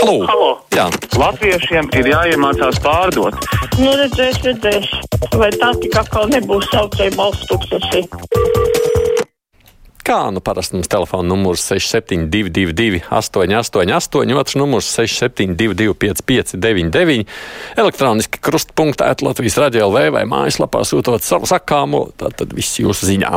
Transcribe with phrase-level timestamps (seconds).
[0.00, 0.24] Halo!
[0.24, 0.52] Halo.
[0.72, 0.86] Jā.
[1.20, 3.34] Latviešiem ir jāiemācās pārdot.
[3.76, 4.86] Nu, redzēs, redzēs.
[5.36, 8.00] Vai tā tik atkal nebūs saucēja balsts tūkstoši?
[10.08, 17.28] Kā nu parasti mums telefona numurs 6722, 888, otrs numurs 6722, 559,
[17.84, 23.36] elektroniski krustpunktā, Latvijas radio LV vai mājaslapā sūtot savu sakāmo, tad viss jūsu ziņā.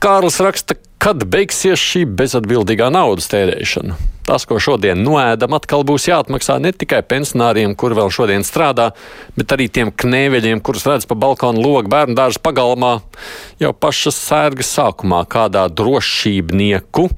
[0.00, 4.13] Kārlis raksta, kad beigsies šī bezatbildīgā naudas tērēšana.
[4.24, 8.94] Tas, ko šodien noēdam, atkal būs jāatmaksā ne tikai pensionāriem, kur vēl šodien strādā,
[9.36, 12.94] bet arī tiem knēveļiem, kurus redz pa balkonu logu bērnu dārza pagalmā
[13.60, 17.10] jau pašas sērgas sākumā kādā drošībnieku.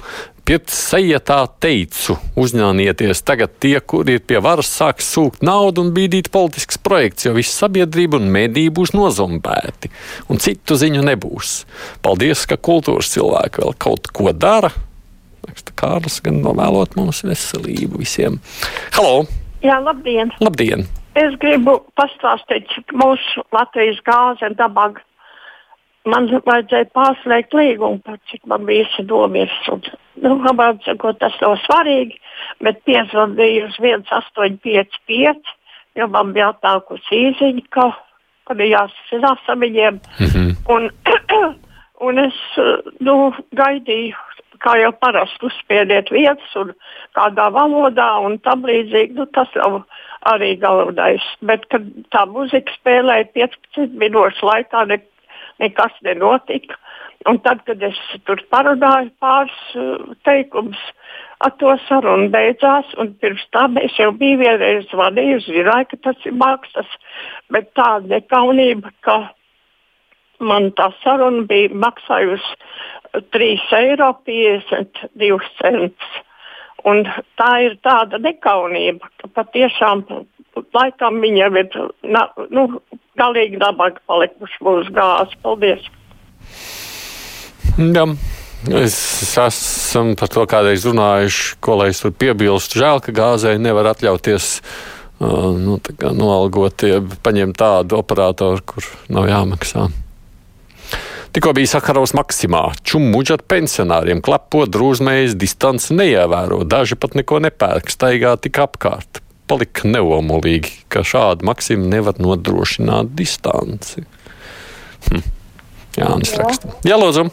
[0.47, 6.31] Pirts sejietā teicu, uzņēmieties tagad tie, kuri ir pie varas, sāks sūkt naudu un bīdīt
[6.35, 9.91] politisks projekts, jo visa sabiedrība un mediji būs nozombēti,
[10.31, 11.57] un citu ziņu nebūs.
[12.07, 14.71] Paldies, ka kultūras cilvēki vēl kaut ko dara,
[15.49, 18.39] raksta Kārlis, gan novēlot mums veselību visiem.
[18.97, 19.25] Halo!
[19.65, 20.33] Jā, labdien!
[20.41, 20.87] Labdien!
[21.17, 25.01] Es gribu pastāstīt, cik mūsu Latvijas gāze un dabaga.
[26.07, 29.55] Man vajadzēja pārslēgt līgumu, par cik man bija iesadomies.
[30.23, 30.37] Nu,
[30.85, 32.21] sakot, tas nav svarīgi,
[32.63, 35.51] bet piezvanīju uz 1855,
[35.99, 37.89] jo man bija atnākusi īziņa, ka,
[38.47, 39.99] kad ir jāsasinās ar viņiem.
[40.21, 40.55] Mm -hmm.
[40.77, 40.91] un,
[42.07, 42.39] un es
[43.01, 43.17] nu,
[43.57, 44.15] gaidīju
[44.63, 46.73] kā jau parasti uzspiediet vietas un
[47.17, 49.17] kādā valodā un tam līdzīgi.
[49.19, 49.83] Nu, tas jau
[50.33, 51.25] arī galvenais.
[51.47, 55.01] Bet, kad tā muzika spēlēja 15 minūšu laikā, ne,
[55.63, 56.79] nekas nenotika.
[57.27, 57.99] Un tad, kad es
[58.29, 60.83] tur parunāju pāris uh, teikumus,
[61.43, 62.93] ar to sarunu beidzās.
[63.23, 66.93] Pirms tam es jau biju vienreiz zvanījusi, zināju, ka tas ir mākslas,
[67.51, 69.19] bet tā nekaunība, ka
[70.41, 72.57] man tā saruna bija maksājusi
[73.35, 75.91] 3,52 eiro.
[76.87, 77.03] Un
[77.41, 80.05] tā ir tāda nekaunība, ka patiešām
[80.77, 81.67] laikam viņam ir
[82.07, 82.63] na, nu,
[83.19, 85.35] galīgi nabaga palikuši mūsu gāzi.
[85.43, 85.83] Paldies!
[87.77, 88.07] Jā.
[88.73, 88.97] Es
[89.39, 92.81] esmu par to kādreiz runājuši, ko lai es tur piebilstu.
[92.81, 94.49] Žēl, ka gāzei nevar atļauties
[95.21, 95.77] uh, nu,
[96.17, 96.87] noalgot,
[97.23, 99.87] paņemt tādu operatoru, kur nav jāmaksā.
[101.37, 108.41] Tikko bija Sakarovs maksimā, čumuģat pensionāriem, klepo, drūzmējas, distanci neievēro, daži pat neko nepērk, staigā
[108.41, 109.21] tik apkārt.
[109.45, 114.09] Palika neomulīgi, ka šāda maksima nevar nodrošināt distanci.
[115.11, 115.21] Hm.
[116.01, 116.09] Jā.
[116.41, 116.73] raksta.
[116.89, 117.29] Jā, lūdzu.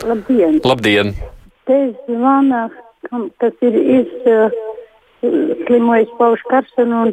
[0.00, 0.64] Labdien.
[0.64, 1.12] Labdien.
[1.68, 2.72] Te zvana,
[3.36, 7.12] kas ir izslimojis uh, paušu karsanu un,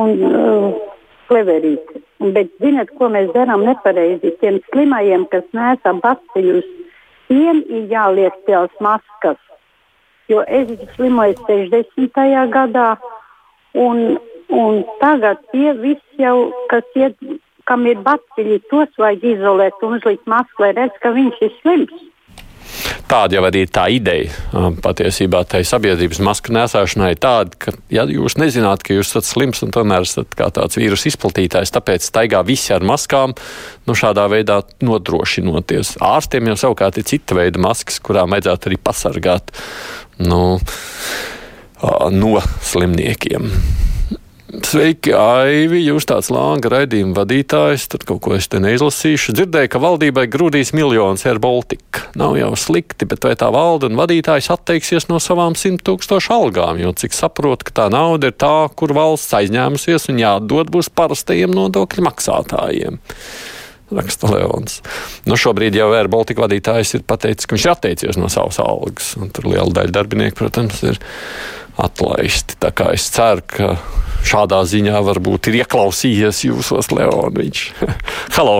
[0.00, 0.87] un uh,
[1.28, 2.02] kleverīti.
[2.34, 4.34] Bet zinat, ko mēs darām nepareizi?
[4.40, 6.66] Tiem slimajiem, kas nesa bakteļus,
[7.28, 9.38] tiem ir jāliek tās maskas.
[10.28, 12.18] Jo es slimoju 60.
[12.52, 12.88] gadā,
[13.78, 14.18] un,
[14.52, 17.16] un tagad tie visi jau, kas iet,
[17.68, 22.07] kam ir bakteļi, tos vajag izolēt un uzlikt masku, lai redz, ka viņš ir slims.
[23.08, 24.32] Tāda jau arī ir tā ideja.
[24.84, 29.72] Patiesībā tai sabiedrības masku nesāšanai tāda, ka, ja jūs nezināt, ka jūs esat slims un
[29.74, 33.34] tomēr esat kā tāds vīrusu izplatītājs, tāpēc staigā visi ar maskām,
[33.88, 35.96] nu šādā veidā nodrošinoties.
[36.04, 39.54] Ārstiem jau savukārt ir cita veida maskas, kurām vajadzētu arī pasargāt
[40.20, 40.58] nu,
[42.12, 42.34] no
[42.72, 43.52] slimniekiem.
[44.48, 45.82] Sveiki, Aivi!
[45.84, 49.34] Jūs tāds lāga raidījuma vadītājs, tad kaut ko es te neizlasīšu.
[49.36, 52.06] Dzirdēju, ka valdībai grūdīs miljonus Air Baltica.
[52.16, 56.80] Nav jau slikti, bet vai tā valde un vadītājs atteiksies no savām simt tūkstošu algām?
[56.80, 61.52] Jo cik saprotu, ka tā nauda ir tā, kur valsts aizņēmusies un jādod būs parastajiem
[61.52, 62.98] nodokļu maksātājiem
[63.92, 64.80] raksta Leons.
[65.28, 69.14] Nu, šobrīd jau Air Baltica vadītājs ir pateicis, ka viņš ir atteicies no savas algas.
[69.36, 71.00] Tur liela daļa darbinieku, protams, ir
[71.80, 72.56] atlaisti.
[72.60, 73.72] Tā kā es ceru, ka
[74.26, 77.62] šādā ziņā varbūt ir ieklausījies jūsos Leoniņš.
[78.36, 78.58] Halo!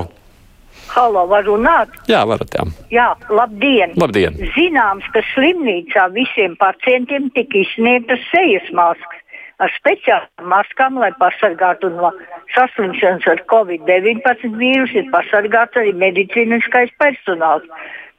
[0.88, 1.92] Halo, var runāt?
[2.08, 2.54] Jā, varat.
[2.56, 3.92] Jā, jā labdien.
[4.00, 4.38] labdien.
[4.56, 9.24] Zināms, ka slimnīcā visiem pacientiem tika izsniegtas sejas maskas
[9.62, 12.12] ar speciālām maskām, lai pasargātu no
[12.54, 17.66] saslimšanas ar covid-19 vīrusu, ir pasargāts arī medicīniskais personāls.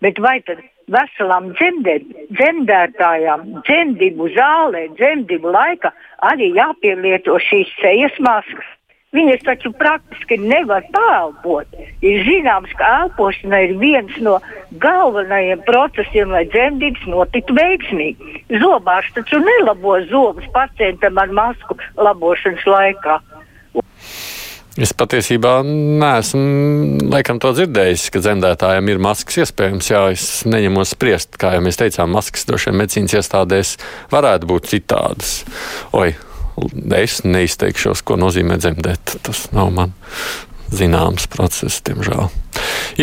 [0.03, 0.61] Bet vai tad
[0.95, 1.99] veselām dzemdē,
[2.37, 5.93] dzemdētājām, dzemdību zālē, dzemdību laikā
[6.31, 8.75] arī jāpielieto šīs sejas maskas?
[9.09, 11.71] Viņas taču praktiski nevar pārelpot.
[12.05, 14.35] Ir zināms, ka elpošana ir viens no
[14.83, 18.43] galvenajiem procesiem, lai dzemdības notiktu veiksmīgi.
[18.61, 23.17] Zobārsts taču nelabo zobus pacientam ar masku labošanas laikā.
[24.79, 29.89] Es patiesībā neesmu laikam to dzirdējis, ka dzemdētājiem ir maskas iespējams.
[29.91, 33.73] Jā, es neņemos spriest, kā jau mēs teicām, maskas droši vien medicīnas iestādēs
[34.13, 35.33] varētu būt citādas.
[35.91, 36.13] Oi,
[36.95, 39.17] es neizteikšos, ko nozīmē dzemdēt.
[39.27, 39.91] Tas nav man
[40.71, 42.29] zināms process, diemžēl.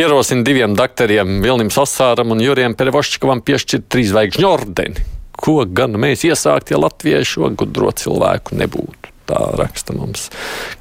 [0.01, 5.05] Ierosina diviem doktoriem, Vilnim Sasāram un Jurijam Perevošķikovam piešķirt trīs zvaigžņu ordeni.
[5.37, 9.16] Ko gan mēs iesākt, ja Latvijai šo gudro cilvēku nebūtu?
[9.27, 10.31] Tā raksta mums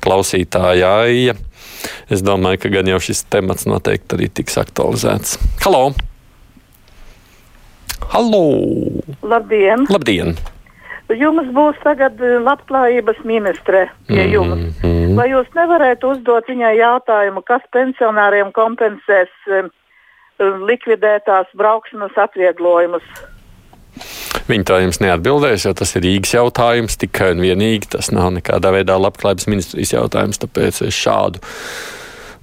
[0.06, 1.36] klausītājai.
[2.10, 5.38] Es domāju, ka gan jau šis temats noteikti arī tiks aktualizēts.
[5.66, 5.94] Halo!
[8.14, 8.44] Halo!
[9.26, 9.88] Labdien!
[9.90, 10.36] Labdien!
[11.14, 14.58] Jums būs tagad eh, labklājības ministre pie jums.
[14.58, 15.16] Mm -hmm.
[15.18, 19.70] Vai jūs nevarētu uzdot viņai jautājumu, kas pensionāriem kompensēs um,
[20.66, 23.04] likvidētās braukšanas atvieglojumus?
[24.50, 27.90] Viņi tā jums neatbildēs, jo tas ir Rīgas jautājums tikai un vienīgi.
[27.96, 31.42] Tas nav nekādā veidā labklājības ministrijas jautājums, tāpēc es šādu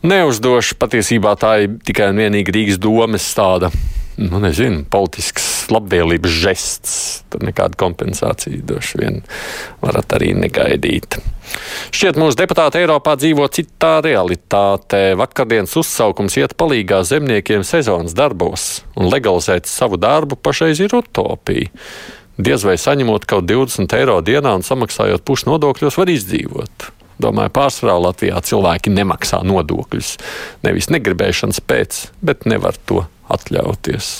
[0.06, 0.78] neuzdošu.
[0.82, 3.70] Patiesībā tā ir tikai un vienīgi Rīgas domes tāda,
[4.18, 6.94] nu, nezinu, politisks labvēlības žests.
[7.32, 9.20] Tur nekāda kompensācija droši vien
[9.82, 11.18] varat arī negaidīt.
[11.92, 15.02] Šķiet, mūsu deputāti Eiropā dzīvo citā realitātē.
[15.20, 21.68] Vakardienas uzsaukums iet palīgā zemniekiem sezonas darbos un legalizēt savu darbu pašreiz ir utopija.
[22.42, 26.88] Diez vai saņemot kaut 20 eiro dienā un samaksājot pušu nodokļos, var izdzīvot.
[27.22, 30.16] Domāju, pārsvarā Latvijā cilvēki nemaksā nodokļus.
[30.64, 34.12] Nevis negribēšanas pēc, bet nevar to atļauties.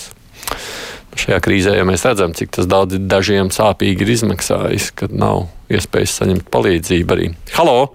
[1.13, 6.17] Šajā krīzē jau mēs redzam, cik tas daudz dažiem sāpīgi ir izmaksājis, kad nav iespējas
[6.21, 7.29] saņemt palīdzību arī.
[7.57, 7.93] Halo!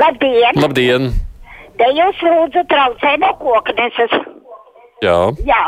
[0.00, 0.58] Labdien!
[0.58, 1.10] Labdien!
[1.80, 4.16] Te jūs lūdzu traucē no kokneses.
[5.04, 5.16] Jā.
[5.46, 5.62] Jā,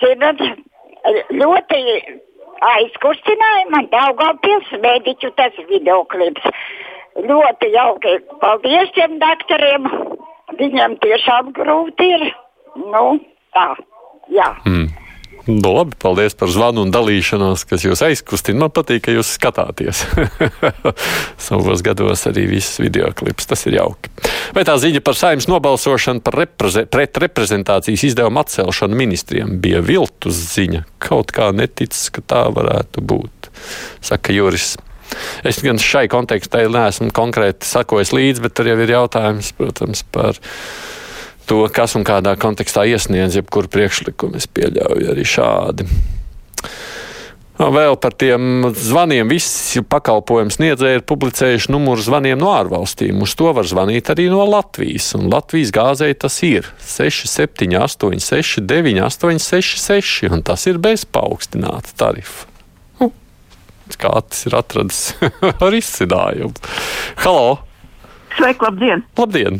[0.00, 0.40] zinat,
[1.34, 1.80] ļoti
[2.64, 6.46] aizkustināja man Daugavpils mediķu tas videoklips.
[7.28, 8.14] Ļoti jauki.
[8.40, 9.90] Paldies tiem doktoriem.
[10.58, 12.24] Viņiem tiešām grūti ir.
[12.78, 13.18] Nu,
[13.56, 13.68] tā.
[14.32, 14.52] Jā.
[14.64, 14.86] Mm.
[15.48, 18.66] Nu, labi, paldies par zvanu un dalīšanos, kas jūs aizkustina.
[18.66, 20.02] Man patīk, ka jūs skatāties.
[21.46, 23.48] Savos gados arī visas video klips.
[23.48, 24.12] Tas ir jauki.
[24.52, 30.36] Vai tā ziņa par saimnes nobalsošanu par repreze pret reprezentācijas izdevumu atcelšanu ministriem bija viltus
[30.52, 30.84] ziņa?
[31.08, 33.48] Kaut kā neticis, ka tā varētu būt,
[34.04, 34.74] saka Juris.
[35.48, 40.36] Es gan šai kontekstā neesmu konkrēti sakojis līdzi, bet tur jau ir jautājums, protams, par
[41.48, 44.38] to, kas un kādā kontekstā iesniedz jebkuru priekšlikumu.
[44.38, 45.88] Es pieļauju arī šādi.
[47.58, 49.26] Vēl par tiem zvaniem.
[49.32, 53.18] Visi pakalpojumu sniedzēji ir publicējuši numuru zvaniem no ārvalstīm.
[53.24, 55.10] Uz to var zvanīt arī no Latvijas.
[55.18, 62.46] Un Latvijas gāzēji tas ir 678, 69, 866, un tas ir bez paaugstināta tarifa.
[63.02, 63.10] Nu,
[63.98, 65.02] Kāds ir atradis
[65.66, 66.54] ar izcinājumu?
[67.24, 67.58] Halo!
[68.38, 69.02] Sveiki, labdien!
[69.18, 69.58] Labdien!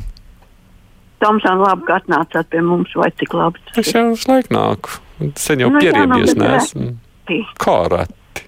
[1.18, 3.58] Tomsāna, labi, ka atnācāt pie mums, vai cik labi.
[3.80, 4.98] Es jau uz laiku nāku.
[5.34, 6.86] Sen jau Nu, pieriebies, nu, bet neesmu.
[7.26, 7.38] reti.
[7.58, 8.44] Kā reti?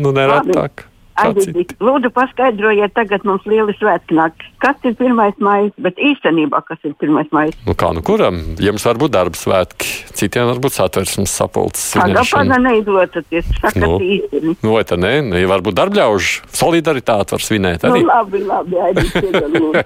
[0.00, 0.86] Nu, neretāk.
[0.86, 1.76] Kā Citi.
[1.78, 3.70] lūdzu, paskaidrojiet, tagad mums lieli
[4.10, 4.32] nāk.
[4.58, 7.54] Kas ir pirmais maijs, bet īstenībā kas ir pirmais maijs?
[7.68, 8.40] Nu, kā nu kuram?
[8.58, 11.92] Jums var būt darba svētki, citiem var būt satversmes sapulces.
[11.94, 12.58] Agapāda svinēšana.
[12.66, 14.00] neizlotaties, sakat Nu.
[14.02, 14.56] īsteni.
[14.62, 15.20] Nu, vai tā ne?
[15.22, 18.02] Nu, ja varbūt darbļaužu solidaritāti var svinēt Nu, arī.
[18.10, 19.78] labi, labi, aidīt, piedalūs.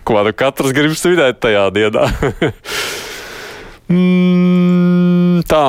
[0.08, 2.08] Ko nu katrs grib svinēt tajā dienā?
[3.90, 4.79] Mm,
[5.46, 5.64] tā,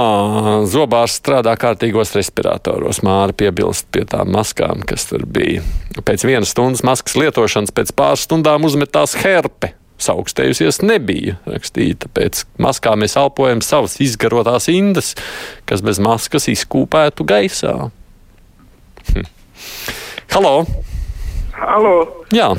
[0.70, 3.02] zobārs strādā kārtīgos respiratoros.
[3.06, 5.62] Māra piebilst pie tām maskām, kas tur bija.
[6.08, 9.74] Pēc vienas stundas maskas lietošanas pēc pāris stundām uzmetās herpe.
[10.02, 12.10] Saukstējusies nebija rakstīta.
[12.10, 15.14] Pēc maskām mēs elpojam savas izgarotās indas,
[15.70, 17.76] kas bez maskas izkūpētu gaisā.
[19.12, 19.28] Hm.
[20.34, 20.56] Halo!
[21.62, 21.96] Halo,
[22.34, 22.56] Jā,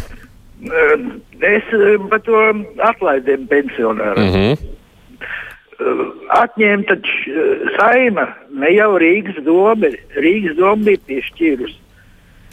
[1.42, 1.70] es
[2.10, 2.42] par to
[2.78, 4.28] atlaidiem pensionāriem.
[4.28, 4.58] mm -hmm.
[5.80, 11.78] Atņēma taču eh, saima, ne jau Rīgas doma, Rīgas doma bija piešķīrusi,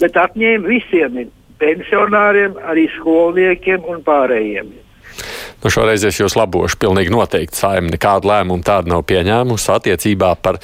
[0.01, 1.19] bet atņēma visiem
[1.59, 4.71] pensionāriem, arī skolniekiem un pārējiem.
[5.59, 6.79] Nu, šoreiz es jūs labošu.
[6.79, 10.61] Pilnīgi noteikti saima nekādu lēmumu tādu nav pieņēmusi attiecībā par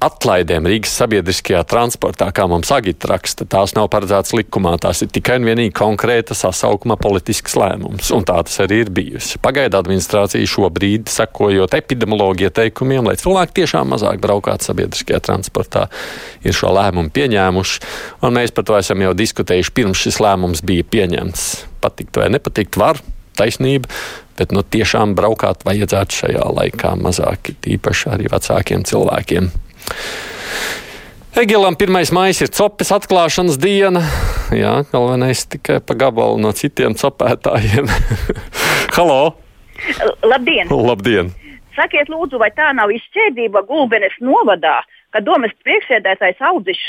[0.00, 3.44] atlaidēm Rīgas sabiedriskajā transportā, kā mums agita raksta.
[3.48, 8.08] Tās nav paredzētas likumā, tās ir tikai un vienīgi konkrēta sasaukuma politisks lēmums.
[8.16, 9.38] Un tā tas arī ir bijusi.
[9.44, 15.86] Pagaidu administrācija šobrīd, sekojot epidemiologu ieteikumiem, lai cilvēki tiešām mazāk braukātu sabiedriskajā transportā,
[16.44, 17.86] ir šo lēmumu pieņēmuši.
[18.24, 21.48] Un mēs par to esam jau diskutējuši pirms šis lēmums bija pieņemts.
[21.84, 23.00] Patikt vai nepatikt, var
[23.36, 23.88] taisnība,
[24.40, 29.50] bet nu, tiešām braukāt vajadzētu šajā laikā mazāk, īpaši arī vecākiem cilvēkiem.
[31.40, 32.12] Egelam 1.
[32.12, 34.02] maija ir cepes atklāšanas diena.
[34.52, 37.88] jā, galvenais tikai pa gabalu no citiem sapētājiem.
[38.96, 39.38] Halo!
[40.20, 40.68] Labdien!
[40.68, 41.30] Labdien!
[41.78, 44.82] Sakiet, lūdzu, vai tā nav izšķērdība Gulbenes novadā,
[45.16, 46.82] ka domas priekšsēdētājs audzis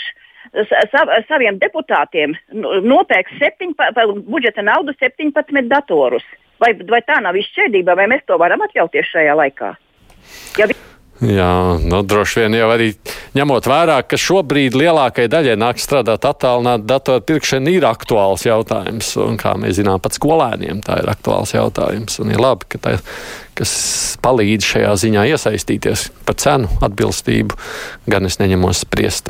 [0.91, 3.77] sav, saviem deputātiem nopērk septiņ,
[4.27, 6.27] budžeta naudu 17 datorus?
[6.59, 9.75] Vai, vai tā nav izšķērdība, vai mēs to varam atļauties šajā laikā?
[10.59, 10.75] Ja vi...
[11.21, 12.87] Jā, nu, droši vien jau arī
[13.37, 19.11] ņemot vērā, ka šobrīd lielākajai daļai nāk strādāt attālināti datoru pirkšana ir aktuāls jautājums.
[19.21, 22.17] Un, kā mēs zinām, pat skolēniem tā ir aktuāls jautājums.
[22.23, 22.95] Un ir labi, ka tā,
[23.53, 23.73] kas
[24.25, 27.59] palīdz šajā ziņā iesaistīties par cenu atbilstību,
[28.09, 29.29] gan es neņemos spriest.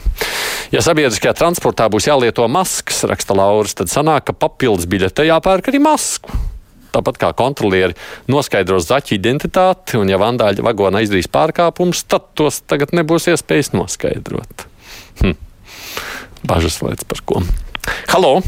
[0.72, 5.84] Ja sabiedriskajā transportā būs jālieto maskas, raksta Lauris, tad sanāk, ka papildus biļetē jāpērk arī
[5.84, 6.40] masku
[6.96, 7.96] tāpat kā kontrolieri
[8.32, 14.68] noskaidros zaķu identitāti, un ja vandāļi vagonā izdarīs pārkāpumus, tad tos tagad nebūs iespējas noskaidrot.
[15.22, 15.38] Hm.
[16.48, 17.44] Bažas lietas par ko.
[18.12, 18.40] Halo!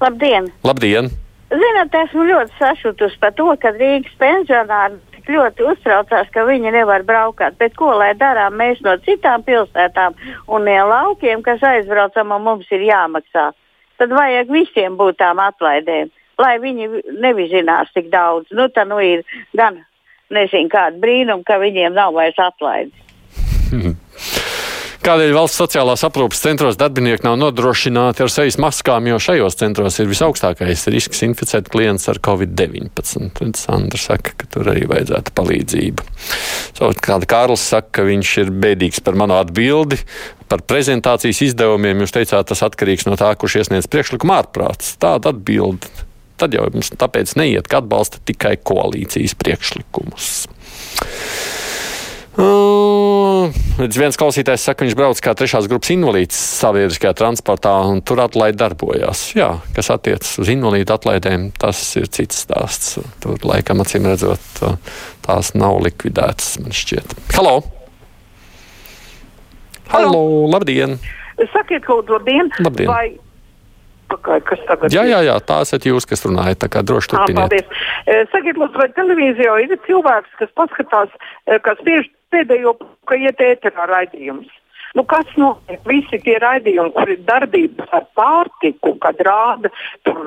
[0.00, 0.50] Labdien!
[0.66, 1.12] Labdien!
[1.46, 7.04] Ziniet, esmu ļoti sašutusi par to, ka Rīgas pensionāri tik ļoti uztraucās, ka viņi nevar
[7.06, 7.54] braukāt.
[7.60, 10.18] Bet ko lai darām mēs no citām pilsētām
[10.50, 13.52] un no laukiem, kas aizbraucam un mums ir jāmaksā?
[13.96, 16.10] Tad vajag visiem būt tām atlaidēm
[16.42, 16.88] lai viņi
[17.22, 18.50] nevizinās tik daudz.
[18.56, 19.24] Nu, tā nu ir
[19.56, 19.82] gan
[20.32, 23.04] nezinu kāda brīnuma, ka viņiem nav vairs atlaides.
[25.06, 30.08] Kādēļ valsts sociālās aprūpas centros darbinieki nav nodrošināti ar sejas maskām, jo šajos centros ir
[30.10, 33.52] visaugstākais risks inficēt klientus ar covid-19?
[33.54, 36.08] Sandra saka, ka tur arī vajadzētu palīdzību.
[36.80, 40.00] Savukārt Kārlis saka, ka viņš ir bēdīgs par manu atbildi.
[40.50, 44.96] Par prezentācijas izdevumiem jūs teicāt, tas atkarīgs no tā, kurš iesniedz priekšlikumu ārprāts.
[44.98, 45.86] Tāda atbilde
[46.40, 50.30] tad jau mums tāpēc neiet, ka atbalsta tikai koalīcijas priekšlikumus.
[52.36, 53.48] Uh,
[53.80, 59.30] viens klausītājs saka, viņš brauc kā trešās grupas invalīds sabiedriskajā transportā, un tur atlaide darbojās.
[59.38, 62.98] Jā, kas attiecas uz invalīdu atlaidēm, tas ir cits stāsts.
[63.24, 64.60] Tur laikam, acīm redzot,
[65.24, 67.16] tās nav likvidētas, man šķiet.
[67.38, 67.62] Halo!
[69.88, 70.24] Halo, Halo.
[70.52, 70.98] labdien!
[71.54, 72.52] Sakiet, lūdzu, labdien!
[72.60, 72.90] labdien.
[72.90, 73.14] Vai
[74.06, 77.50] atpakaļ, kas tagad jā, jā, jā, tā esat jūs, kas runājat, tā kā droši turpiniet.
[77.50, 78.28] Paldies.
[78.32, 81.10] Sakiet, lūdzu, vai televīzijā ir cilvēks, kas paskatās,
[81.66, 82.76] kas tieši pēdējo,
[83.08, 84.48] ka iet ēterā raidījums?
[84.96, 85.82] Nu, kas notiek?
[85.84, 89.68] Visi tie raidījumi, kur ir darbības ar pārtiku, kad rāda
[90.06, 90.22] tur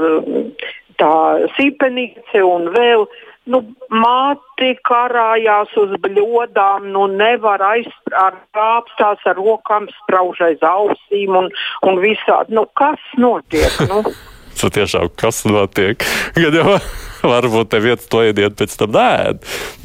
[0.99, 1.13] tā
[1.55, 3.07] sīpenīce un vēl.
[3.49, 11.49] Nu, māte karājās uz bļodām, nu nevar aizsprāpstās ar rokām, sprauž aiz ausīm un,
[11.87, 12.53] un visādi.
[12.57, 13.81] Nu, kas notiek?
[13.89, 14.03] Nu?
[14.59, 16.03] Tas tiešām kas notiek?
[16.35, 16.75] Gan jau
[17.33, 19.11] varbūt te vietas to iediet, pēc tam nē,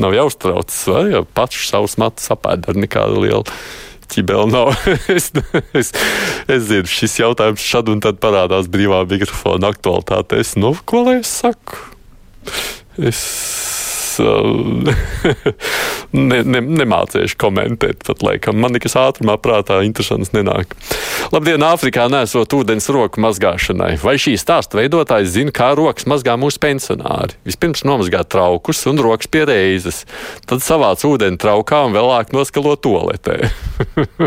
[0.02, 3.44] nav jāuztraucas, vai jau pats savus matus apēd ar nekādu lielu
[4.11, 4.75] ķibeli nav.
[5.16, 5.30] es,
[5.78, 5.92] es,
[6.50, 10.42] es zinu, šis jautājums šad un tad parādās brīvā mikrofona aktualitātē.
[10.42, 11.78] Es, nu, ko lai es saku?
[12.98, 13.20] Es
[16.14, 18.58] ne, ne, nemācīšu komentēt, pat laikam.
[18.62, 20.74] Man nekas ātrumā prātā interesants nenāk.
[21.34, 23.94] Labdien, Āfrikā nesot ūdens roku mazgāšanai.
[24.02, 27.34] Vai šī stāsta veidotājs zina, kā rokas mazgā mūsu pensionāri?
[27.48, 30.04] Vispirms nomazgā traukus un rokas pie reizes,
[30.48, 33.36] tad savāc ūdeni traukā un vēlāk noskalo toaletē.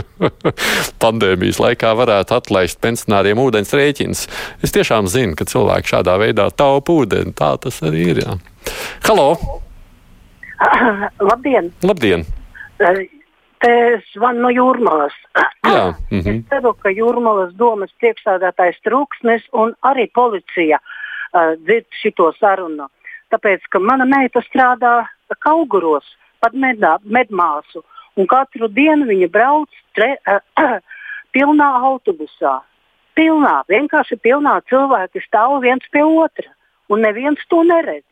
[1.04, 4.28] Pandēmijas laikā varētu atlaist pensionāriem ūdens rēķins.
[4.66, 7.36] Es tiešām zinu, ka cilvēki šādā veidā taupa ūdeni.
[7.38, 8.24] Tā tas arī ir.
[8.26, 8.40] Jā.
[9.08, 9.38] Halo!
[11.30, 11.72] Labdien!
[11.84, 12.26] Labdien.
[13.58, 13.74] Te
[14.14, 15.14] zvanu no jūrmalas.
[15.66, 16.40] Jā, mm -hmm.
[16.40, 22.90] Es ceru, ka jūrmalas domas priekšsādātājs Trūksnes un arī policija uh, dzird šito sarunu.
[23.32, 25.08] Tāpēc, ka mana meita strādā
[25.40, 26.06] Kauguros,
[26.40, 27.84] pat medā, medmāsu,
[28.16, 30.40] un katru dienu viņa brauc tre, uh,
[31.36, 32.62] pilnā autobusā.
[33.16, 36.50] Pilnā, vienkārši pilnā cilvēki stāv viens pie otra,
[36.90, 38.06] un neviens to neredz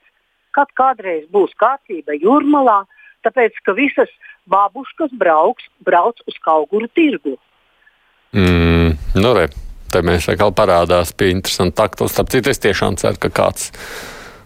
[0.55, 2.83] kad kādreiz būs kārtība jūrmalā,
[3.27, 4.11] tāpēc ka visas
[4.51, 7.35] babuškas brauks, brauc uz kauguru tirgu.
[8.35, 9.47] Mm, nu re,
[9.91, 12.13] te mēs atkal parādās pie interesanta taktos.
[12.15, 13.71] Starp citu, es tiešām ceru, ka kāds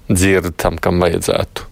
[0.09, 1.67] dzird tam, kam vajadzētu.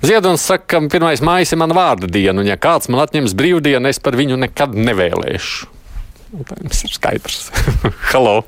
[0.00, 3.92] Ziedonis saka, ka pirmais mājas ir mana vārda diena, un ja kāds man atņems brīvdienu,
[3.92, 5.68] es par viņu nekad nevēlēšu.
[6.48, 7.50] Tas ir skaidrs.
[8.12, 8.40] Halo!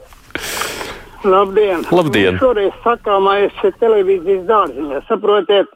[1.22, 1.84] Labdien!
[1.94, 2.38] Labdien.
[2.42, 5.02] Šoreiz sakāmais televīzijas dārziņā.
[5.06, 5.70] Saprotiet,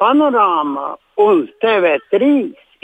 [0.00, 2.30] panorāma un TV3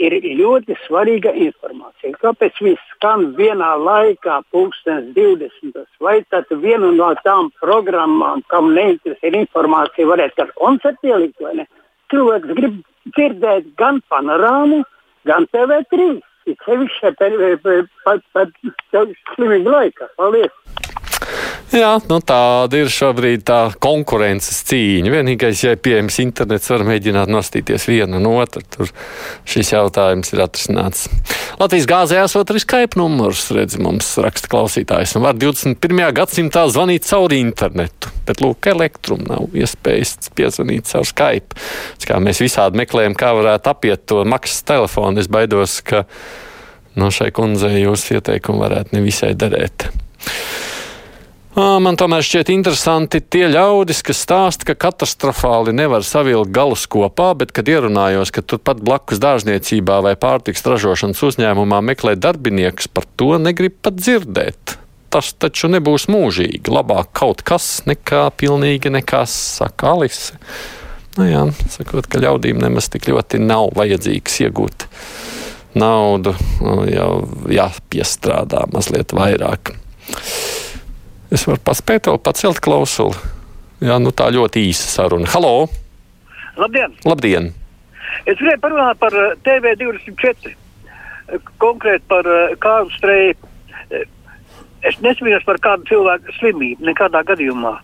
[0.05, 2.13] ir ļoti svarīga informācija.
[2.21, 5.87] Kāpēc viss skan vienā laikā, pulkstenis 20.
[6.03, 11.67] Vai tad vienu no tām programmām, kam neinteresē informācija, varētu ar koncertu ielikt vai ne?
[12.13, 12.77] Cilvēks grib
[13.15, 14.83] dzirdēt gan panorāmu,
[15.25, 16.19] gan TV3.
[16.47, 17.09] Ir sevišķi
[18.05, 18.53] pat
[19.33, 20.13] slimību laikā.
[20.15, 20.53] Paldies!
[21.75, 25.11] Jā, nu tāda ir šobrīd tā konkurences cīņa.
[25.11, 28.63] Vienīgais, ja ir pieejams internets, var mēģināt nostīties viena no otru.
[28.71, 28.91] Tur
[29.47, 31.09] šis jautājums ir atrisināts.
[31.59, 35.99] Latvijas gāzē esot arī Skype numurs, redz, mums raksta klausītājs, un var 21.
[36.15, 38.13] gadsimtā zvanīt caur internetu.
[38.27, 41.59] Bet, lūk, elektrum nav iespējas piezvanīt caur Skype.
[42.07, 46.05] Kā mēs visādi meklējam, kā varētu apiet to maksas telefonu, es baidos, ka
[46.95, 49.89] no šai kundzei jūsu ieteikumi varētu nevisai derēt.
[51.57, 57.49] Man tomēr šķiet interesanti tie ļaudis, kas stāsta, ka katastrofāli nevar savilkt galus kopā, bet,
[57.49, 63.73] kad ierunājos, ka turpat blakus dārzniecībā vai pārtiks ražošanas uzņēmumā meklē darbiniekus, par to negrib
[63.81, 64.75] pat dzirdēt.
[65.09, 66.69] Tas taču nebūs mūžīgi.
[66.69, 70.37] Labāk kaut kas nekā pilnīgi nekas, saka Alise.
[71.17, 71.41] Nu jā,
[71.73, 74.85] sakot, ka ļaudīm nemaz tik ļoti nav vajadzīgs iegūt
[75.77, 77.11] naudu, nu, jau
[77.49, 79.73] jāpiestrādā mazliet vairāk.
[81.33, 83.15] Es varu paspēt vēl pacelt klausuli.
[83.83, 85.27] Jā, nu tā ļoti īsa saruna.
[85.33, 85.67] Halo!
[86.57, 86.93] Labdien!
[87.05, 87.49] Labdien.
[88.25, 90.53] Es gribēju parunāt par eh, TV24,
[91.61, 93.49] konkrēti par eh, kādu streiku.
[93.91, 94.07] Eh,
[94.87, 97.75] es nesmējos par kādu cilvēku slimību, nekādā gadījumā.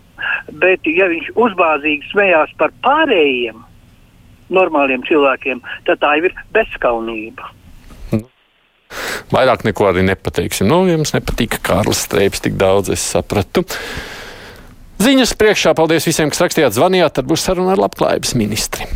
[0.64, 3.60] Bet, ja viņš uzbāzīgi smējās par pārējiem
[4.54, 7.52] normāliem cilvēkiem, tad tā jau ir bezskaunība.
[9.34, 10.70] Vairāk neko arī nepateiksim.
[10.70, 13.66] Nu, jums nepatīk Kārlis Streips tik daudz, es sapratu.
[15.04, 18.88] Ziņas priekšā, paldies visiem, kas rakstījāt, zvanījāt, tad būs saruna ar labklājības ministri.